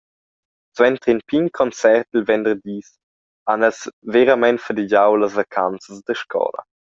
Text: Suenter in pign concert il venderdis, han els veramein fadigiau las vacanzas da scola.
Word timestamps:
Suenter 0.75 1.09
in 1.11 1.19
pign 1.29 1.47
concert 1.57 2.07
il 2.17 2.25
venderdis, 2.29 2.89
han 3.51 3.67
els 3.69 3.83
veramein 4.17 4.59
fadigiau 4.65 5.19
las 5.21 5.37
vacanzas 5.39 5.99
da 6.07 6.13
scola. 6.25 6.61